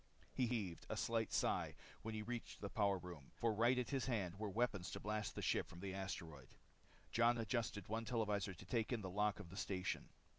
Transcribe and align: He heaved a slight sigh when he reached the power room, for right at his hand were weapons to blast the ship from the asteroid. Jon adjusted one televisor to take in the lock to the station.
He 0.33 0.47
heaved 0.47 0.87
a 0.89 0.97
slight 0.97 1.31
sigh 1.31 1.75
when 2.01 2.15
he 2.15 2.23
reached 2.23 2.59
the 2.59 2.71
power 2.71 2.97
room, 2.97 3.29
for 3.35 3.53
right 3.53 3.77
at 3.77 3.91
his 3.91 4.07
hand 4.07 4.39
were 4.39 4.49
weapons 4.49 4.89
to 4.89 4.99
blast 4.99 5.35
the 5.35 5.43
ship 5.43 5.69
from 5.69 5.79
the 5.79 5.93
asteroid. 5.93 6.55
Jon 7.11 7.37
adjusted 7.37 7.87
one 7.87 8.05
televisor 8.05 8.55
to 8.55 8.65
take 8.65 8.91
in 8.91 9.01
the 9.01 9.11
lock 9.11 9.35
to 9.35 9.43
the 9.43 9.55
station. 9.55 10.09